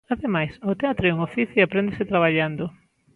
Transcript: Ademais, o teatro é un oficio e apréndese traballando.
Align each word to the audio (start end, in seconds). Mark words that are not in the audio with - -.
Ademais, 0.13 0.51
o 0.71 0.77
teatro 0.81 1.05
é 1.07 1.11
un 1.15 1.21
oficio 1.29 1.57
e 1.59 1.63
apréndese 1.65 2.09
traballando. 2.11 2.65